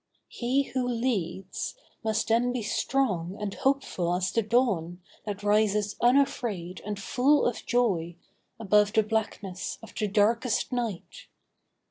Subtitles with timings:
[0.29, 6.81] He who leads Must then be strong and hopeful as the dawn That rises unafraid
[6.83, 8.15] and full of joy
[8.59, 11.27] Above the blackness of the darkest night.